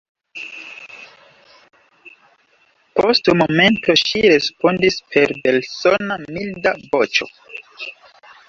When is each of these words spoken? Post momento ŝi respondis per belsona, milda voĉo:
Post 2.99 3.31
momento 3.41 3.97
ŝi 4.05 4.23
respondis 4.35 4.99
per 5.13 5.37
belsona, 5.45 6.21
milda 6.39 6.75
voĉo: 6.97 7.33